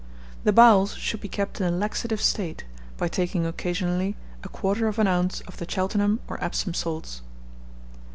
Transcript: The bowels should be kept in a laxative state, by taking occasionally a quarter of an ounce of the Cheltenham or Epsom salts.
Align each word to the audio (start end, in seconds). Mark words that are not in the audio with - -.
The 0.45 0.51
bowels 0.51 0.95
should 0.95 1.21
be 1.21 1.27
kept 1.27 1.61
in 1.61 1.67
a 1.67 1.69
laxative 1.77 2.19
state, 2.23 2.65
by 2.97 3.07
taking 3.07 3.45
occasionally 3.45 4.15
a 4.43 4.49
quarter 4.49 4.87
of 4.87 4.97
an 4.97 5.05
ounce 5.05 5.41
of 5.41 5.57
the 5.57 5.69
Cheltenham 5.69 6.21
or 6.27 6.43
Epsom 6.43 6.73
salts. 6.73 7.21